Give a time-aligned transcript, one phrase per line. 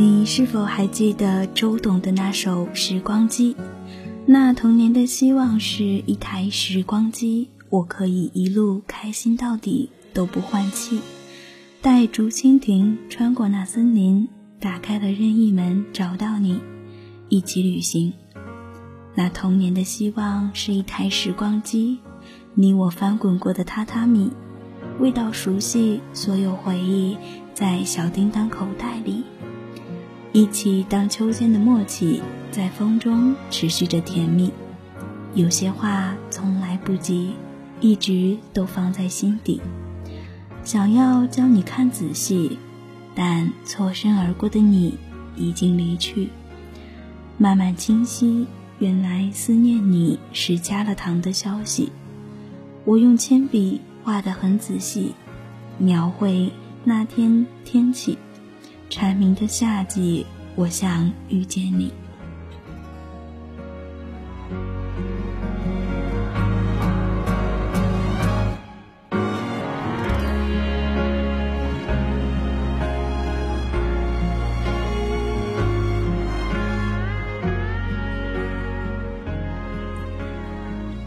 [0.00, 3.52] 你是否还记得周董的那首《时光机》？
[4.24, 11.02] 那童年的希望是一台时光机，我可以一路开心到底都不换气。
[11.82, 14.26] 带竹蜻蜓穿过那森林，
[14.58, 16.58] 打开了任意门找到你，
[17.28, 18.14] 一起旅行。
[19.14, 21.98] 那童年的希望是一台时光机，
[22.54, 24.30] 你我翻滚过的榻榻米，
[24.98, 27.18] 味道熟悉，所有回忆
[27.52, 29.24] 在小叮当口袋里。
[30.32, 34.52] 一起荡秋千的默契，在风中持续着甜蜜。
[35.34, 37.34] 有些话从来不急，
[37.80, 39.60] 一直都放在心底。
[40.62, 42.58] 想要教你看仔细，
[43.12, 44.96] 但错身而过的你
[45.34, 46.28] 已经离去。
[47.36, 48.46] 慢慢清晰，
[48.78, 51.90] 原来思念你是加了糖的消息。
[52.84, 55.12] 我用铅笔画得很仔细，
[55.76, 56.52] 描绘
[56.84, 58.16] 那天天气。
[58.90, 61.92] 蝉鸣的夏季，我想遇见你。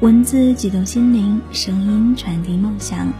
[0.00, 3.12] 文字激动心灵，声音传递梦想。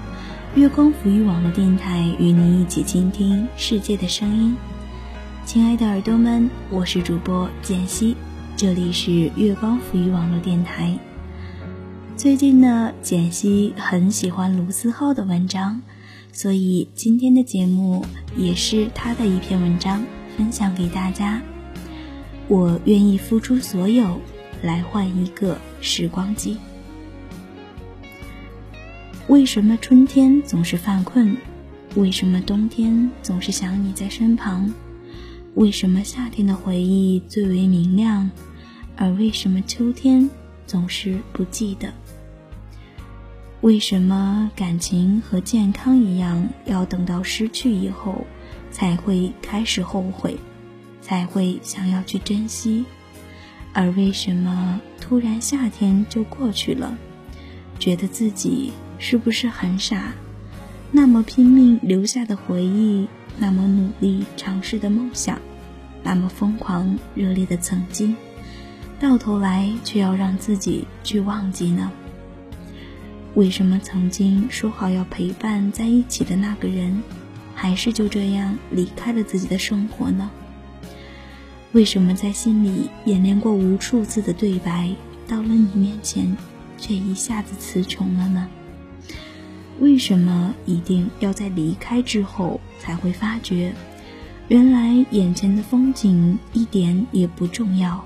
[0.55, 4.55] 月光浮语网络电台与您一起倾听世界的声音，
[5.47, 8.15] 亲爱的耳朵们，我是主播简溪，
[8.55, 10.95] 这里是月光浮语网络电台。
[12.19, 15.81] 最近呢，简溪很喜欢卢思浩的文章，
[16.33, 18.05] 所以今天的节目
[18.37, 20.05] 也是他的一篇文章
[20.37, 21.41] 分享给大家。
[22.47, 24.21] 我愿意付出所有，
[24.61, 26.59] 来换一个时光机。
[29.33, 31.35] 为什么春天总是犯困？
[31.95, 34.71] 为什么冬天总是想你在身旁？
[35.55, 38.31] 为什么夏天的回忆最为明亮？
[38.95, 40.29] 而为什么秋天
[40.67, 41.95] 总是不记得？
[43.63, 48.27] 为什么感情和健康一样，要等到失去以后
[48.71, 50.37] 才会开始后悔，
[51.01, 52.85] 才会想要去珍惜？
[53.73, 56.99] 而为什么突然夏天就过去了，
[57.79, 58.75] 觉得自己？
[59.03, 60.13] 是不是很傻？
[60.93, 65.41] 那么拼命留下的回忆，那么努力尝试的梦想，
[66.05, 68.15] 那么疯狂热烈的曾经，
[69.01, 71.91] 到头来却要让自己去忘记呢？
[73.35, 77.03] 为什么曾经说好要陪伴在一起的那个人，
[77.57, 80.31] 还是就这样离开了自己的生活呢？
[81.73, 84.95] 为什么在心里演练过无数次的对白，
[85.27, 86.37] 到了你面前，
[86.79, 88.49] 却一下子词穷了呢？
[89.81, 93.75] 为什么一定要在离开之后才会发觉，
[94.49, 98.05] 原来眼前的风景一点也不重要，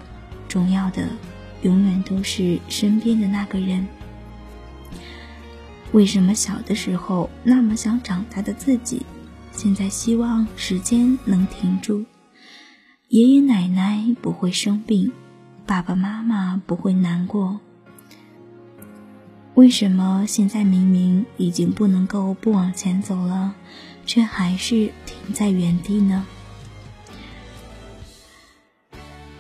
[0.49, 1.09] 重要的
[1.63, 3.87] 永远都是身边的那个人。
[5.93, 9.05] 为什么小的时候那么想长大的自己，
[9.53, 12.05] 现在希望时间能停住？
[13.09, 15.13] 爷爷奶奶不会生病，
[15.65, 17.61] 爸爸妈妈不会难过。
[19.57, 23.55] 为什么现在明明已经不能够不往前走了，
[24.05, 26.27] 却还是停在原地呢？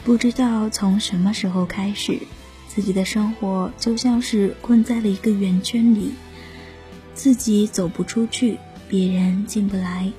[0.02, 2.18] 不知道从什么时候开始，
[2.66, 6.12] 自己的生活就像是困在了一个圆圈里，
[7.12, 8.56] 自己走不出去，
[8.88, 10.10] 别人进不来，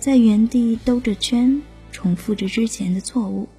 [0.00, 1.60] 在原地兜着圈，
[1.92, 3.50] 重复着之前的错误，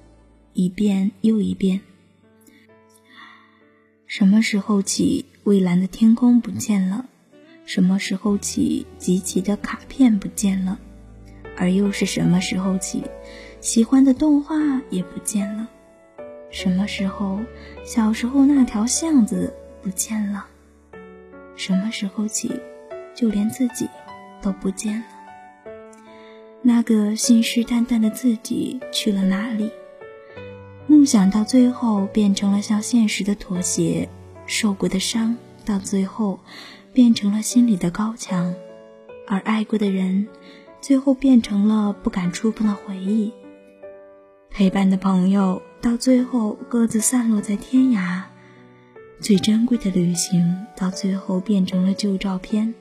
[0.54, 1.80] 一遍又一遍。
[4.08, 5.26] 什么时候起？
[5.44, 7.04] 蔚蓝的天空不见了，
[7.66, 10.78] 什么时候起集齐的卡片不见了？
[11.58, 13.02] 而又是什么时候起，
[13.60, 14.56] 喜欢的动画
[14.88, 15.68] 也不见了？
[16.50, 17.38] 什么时候，
[17.84, 19.52] 小时候那条巷子
[19.82, 20.46] 不见了？
[21.54, 22.50] 什么时候起，
[23.14, 23.86] 就连自己
[24.40, 25.04] 都不见了？
[26.62, 29.70] 那个信誓旦旦的自己去了哪里？
[30.98, 34.08] 梦想到最后变成了向现实的妥协。
[34.46, 36.40] 受过的伤，到最后
[36.92, 38.52] 变成了心里的高墙；
[39.28, 40.26] 而爱过的人，
[40.80, 43.32] 最后变成了不敢触碰的回忆。
[44.50, 48.24] 陪伴的朋友，到最后各自散落在天涯。
[49.20, 52.74] 最珍贵的旅行，到最后变成了旧照片。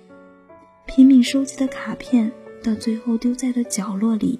[0.87, 2.31] 拼命收集的卡片，
[2.63, 4.39] 到最后丢在了角落里。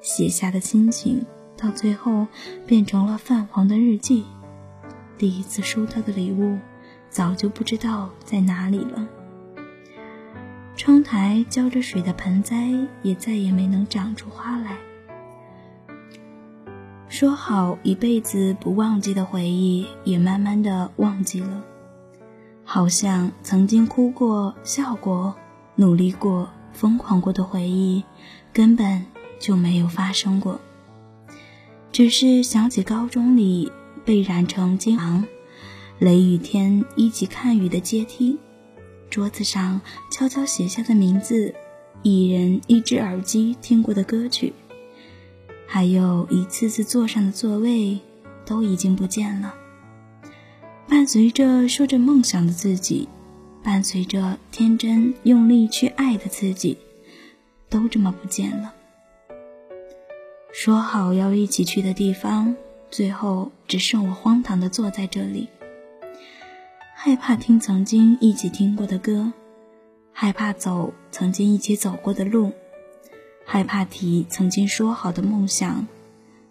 [0.00, 1.22] 写下的心情，
[1.64, 2.26] 到最后
[2.66, 4.26] 变成了泛黄的日记。
[5.16, 6.58] 第一次收到的礼物，
[7.08, 9.08] 早就不知道在哪里了。
[10.76, 12.68] 窗台浇着水的盆栽，
[13.02, 14.76] 也再也没能长出花来。
[17.08, 21.62] 说好一辈子不忘记的回忆，也慢慢的忘记了。
[22.62, 25.34] 好像曾经哭过、笑过、
[25.76, 28.04] 努力过、疯狂过的回忆，
[28.52, 29.06] 根本
[29.38, 30.60] 就没有发生过。
[31.94, 33.70] 只是想起高中里
[34.04, 35.24] 被染成金黄，
[36.00, 38.36] 雷雨天一起看雨的阶梯，
[39.10, 39.80] 桌子上
[40.10, 41.54] 悄悄写下的名字，
[42.02, 44.52] 一人一只耳机听过的歌曲。
[45.68, 48.00] 还有一次次坐上的座位，
[48.44, 49.54] 都已经不见了。
[50.88, 53.08] 伴随着说着梦想的自己，
[53.62, 56.76] 伴随着天真用力去爱的自己，
[57.68, 58.73] 都这么不见了。
[60.56, 62.54] 说好要一起去的地方，
[62.88, 65.48] 最后只剩我荒唐的坐在这里。
[66.94, 69.32] 害怕听曾经一起听过的歌，
[70.12, 72.52] 害怕走曾经一起走过的路。
[73.44, 75.88] 害怕提曾经说好的梦想，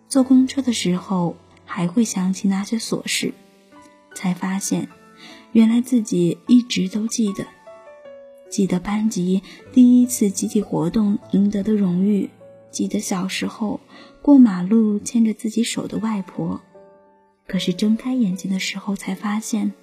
[0.09, 3.33] 坐公车的时候还会想起那些琐事，
[4.13, 4.89] 才发现，
[5.53, 7.45] 原来自己一直都记得，
[8.49, 9.41] 记得班级
[9.71, 12.29] 第一次集体活动赢得的荣誉，
[12.73, 13.79] 记得小时候
[14.21, 16.59] 过马路牵着自己手的外婆，
[17.47, 19.73] 可是睁开眼睛的时候才发现，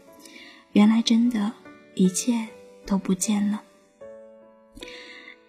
[0.72, 1.52] 原来真的，
[1.94, 2.48] 一切
[2.84, 3.62] 都不见了。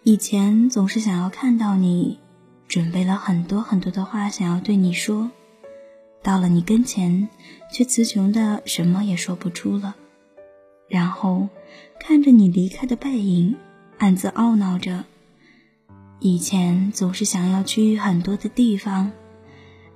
[0.03, 2.19] 以前总是想要看到你，
[2.67, 5.31] 准备了很多很多的话想要对你说，
[6.21, 7.27] 到了你跟前，
[7.73, 9.95] 却词穷的什么也说不出了。
[10.88, 11.49] 然后
[11.99, 13.55] 看着你离开的背影，
[13.97, 15.05] 暗自懊恼着。
[16.21, 19.12] 以前总是想要去很多的地方，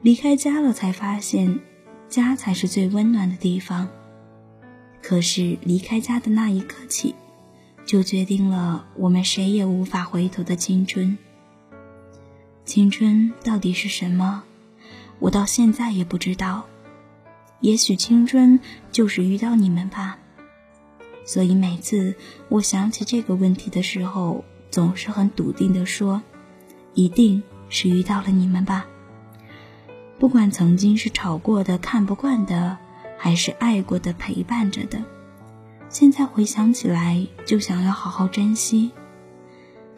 [0.02, 1.62] 离开家了才发现，
[2.10, 3.88] 家才是最温暖的地方。
[5.02, 7.16] 可是离开家的那一刻起。
[7.86, 11.20] 就决定了我们谁也无法回头的青春。
[12.66, 14.44] 青春到底是什么？
[15.20, 16.66] 我到现在也不知道。
[17.60, 18.60] 也许青春
[18.92, 20.18] 就是遇到你们吧。
[21.28, 22.16] 所以每次
[22.50, 24.44] 我想起这个问题的时候，
[24.76, 26.22] 总是很笃定的说，
[26.96, 28.86] 一定是遇到了你们吧。
[30.20, 32.78] 不管曾经是吵过的、看不惯的，
[33.18, 35.02] 还是爱过的、陪伴着的。
[35.88, 38.92] 现在回想起来，就想要好好珍惜。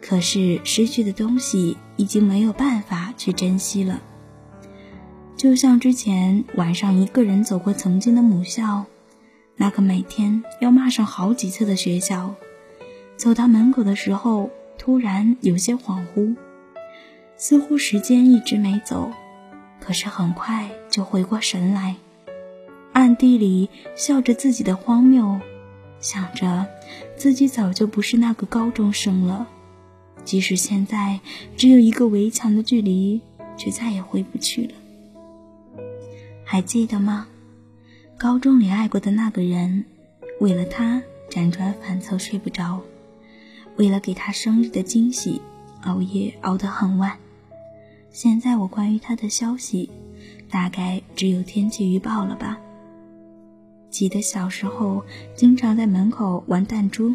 [0.00, 4.00] 可是失去的东西已经没有办法去珍惜了。
[5.36, 8.84] 就像之前晚上一个人走过曾经的母校，
[9.56, 12.36] 那个每天要骂上好几次的学校，
[13.16, 14.50] 走到门口的时候，
[14.88, 16.34] 突然有些恍惚，
[17.36, 19.12] 似乎时间一直没走，
[19.80, 21.96] 可是很快就回过神来，
[22.94, 25.42] 暗地里笑着自己的荒谬。
[26.00, 26.66] 想着
[27.18, 29.46] 自己早就不是那个高中生了，
[30.24, 31.20] 即使现在
[31.58, 33.20] 只有一个围墙的距离，
[33.58, 34.72] 却再也回不去了。
[36.46, 37.28] 还记得吗？
[38.16, 39.84] 高中里爱过的那个人，
[40.40, 42.80] 为了他辗转反侧睡不着，
[43.78, 45.40] 为了给他生日的惊喜，
[45.82, 47.16] 熬夜熬得很晚。
[48.10, 49.88] 现在我关于他的消息，
[50.50, 52.58] 大概只有天气预报了吧。
[53.88, 55.04] 记得小时候
[55.36, 57.14] 经常在门口玩弹珠，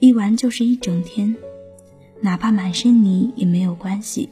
[0.00, 1.36] 一玩就是一整天，
[2.20, 4.28] 哪怕满身泥也没有关系。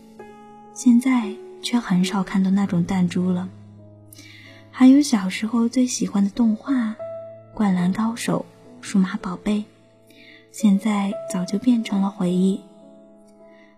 [0.75, 3.49] 现在却很少看到那种弹珠了。
[4.73, 6.75] 还有小时候最喜欢的动画
[7.54, 8.45] 《灌篮高手》
[8.87, 9.59] 《数码宝贝》，
[10.60, 12.60] 现在早就变成了回忆。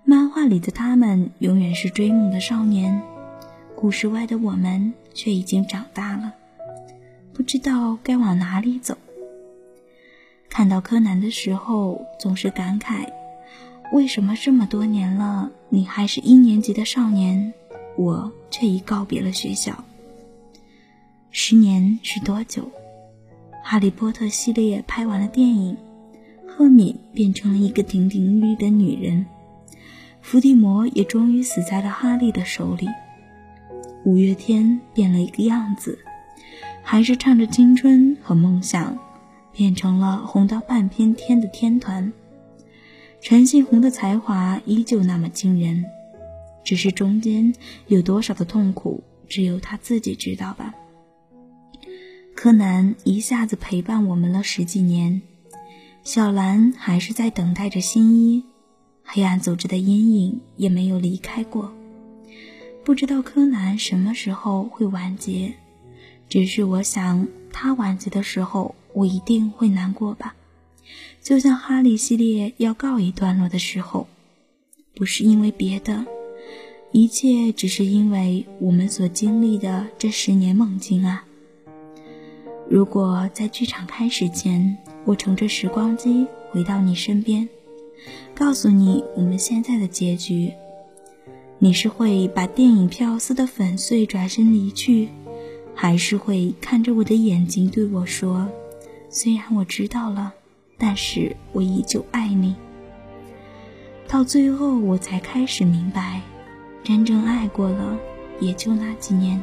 [0.03, 3.03] 漫画里的他们永远是追梦的少年，
[3.77, 6.33] 故事外的我们却已经长大了。
[7.35, 8.97] 不知道该往哪里走。
[10.49, 13.07] 看到柯南的时候，总是感慨：
[13.93, 17.53] 为什么这么多年了，你还是一年级的少年，
[17.99, 19.85] 我却已告别了学校。
[21.31, 22.71] 十年是多久？
[23.63, 25.77] 哈利波特系列拍完了电影，
[26.61, 29.25] 赫敏变成了一个亭亭玉立的女人，
[30.21, 32.87] 伏地魔也终于死在了哈利的手里，
[34.05, 35.99] 五月天变了一个样子。
[36.83, 38.99] 还是唱着青春和梦想，
[39.55, 42.13] 变成了红到半边天的天团。
[43.23, 45.87] 陈信宏的才华依旧那么惊人，
[46.63, 47.55] 只是中间
[47.87, 50.75] 有多少的痛苦，只有他自己知道吧。
[52.37, 55.23] 柯南一下子陪伴我们了十几年，
[56.03, 58.45] 小兰还是在等待着新一，
[59.05, 61.73] 黑暗组织的阴影也没有离开过。
[62.85, 65.55] 不知道柯南什么时候会完结。
[66.29, 70.35] 只是我想，他完结的时候，我一定会难过吧。
[71.21, 74.09] 就像哈利系列要告一段落的时候，
[74.95, 76.07] 不是因为别的，
[76.93, 81.25] 一切只是因为我们所经历的这十年梦境啊！
[82.69, 87.49] 如果在剧场开始前，我乘着时光机回到你身边，
[88.35, 90.53] 告诉你我们现在的结局，
[91.59, 95.09] 你是会把电影票撕得粉碎，转身离去，
[95.75, 98.49] 还是会看着我的眼睛对我说
[99.09, 100.33] ：“虽然我知道了，
[100.79, 102.55] 但是我依旧爱你。”
[104.07, 106.21] 到最后，我才开始明白，
[106.85, 107.97] 真正爱过了，
[108.41, 109.41] 也就那几年。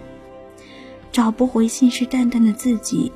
[1.11, 3.11] 找不回信誓旦旦的自己，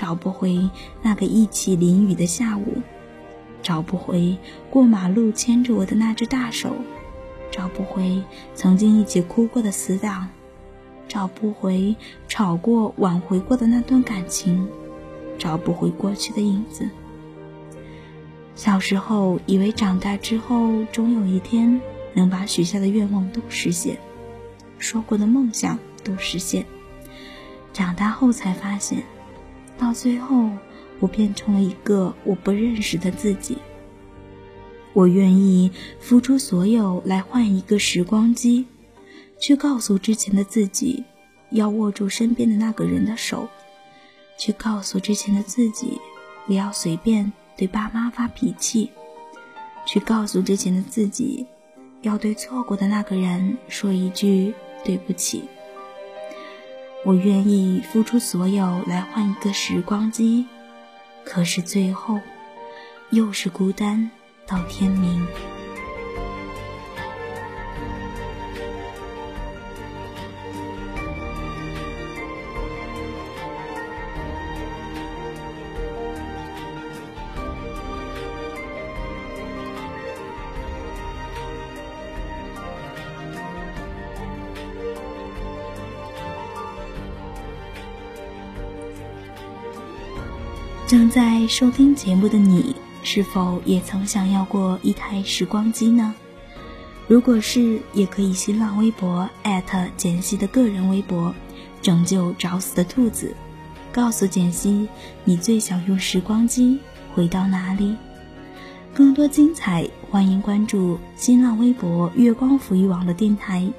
[0.00, 0.70] 找不回
[1.02, 2.80] 那个一起淋雨的下午，
[3.62, 4.38] 找不回
[4.70, 6.74] 过马路牵着我的那只大手，
[7.50, 8.22] 找不回
[8.54, 10.28] 曾经一起哭过的死党，
[11.06, 11.94] 找不回
[12.28, 14.66] 吵过挽回过的那段感情，
[15.38, 16.88] 找不回过去的影子。
[18.54, 21.78] 小时候以为长大之后终有一天
[22.14, 23.98] 能把许下的愿望都实现，
[24.78, 26.64] 说过的梦想都实现。
[27.74, 29.02] 长大后才发现，
[29.80, 30.50] 到最后
[30.98, 33.56] 我变成了一个我不认识的自己。
[34.92, 38.66] 我愿意付出所有来换一个时光机，
[39.38, 41.04] 去告诉之前的自己，
[41.50, 43.48] 要握住身边的那个人的手，
[44.36, 45.98] 去告诉之前的自己，
[46.44, 48.90] 不要随便对爸妈发脾气，
[49.86, 51.46] 去告诉之前的自己，
[52.02, 54.52] 要对错过的那个人说一句
[54.84, 55.44] 对不起。
[57.04, 60.46] 我愿意付出所有来换一个时光机，
[61.24, 62.20] 可是最后，
[63.10, 64.10] 又是孤单
[64.46, 65.26] 到天明。
[90.90, 96.12] 正在收听节目的你，是否也曾想要过一台时光机呢？
[97.06, 101.32] 如果是，也可以新浪微博艾特简溪的个人微博
[101.80, 103.36] “拯救找死的兔子”，
[103.92, 104.88] 告诉简溪
[105.22, 106.80] 你最想用时光机
[107.14, 107.94] 回到哪里。
[108.92, 113.70] 更多精彩，欢迎关注新浪微博“月光抚育网”的电台，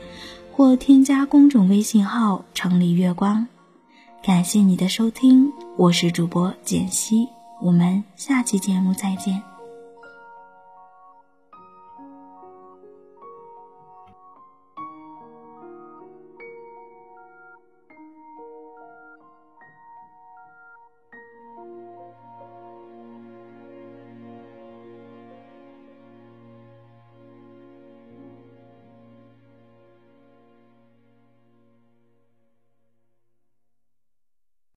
[0.54, 3.48] 或添加公众微信号“城里月光”。
[4.24, 7.28] 感谢你的收听，我是主播简溪，
[7.60, 9.51] 我们下期节目再见。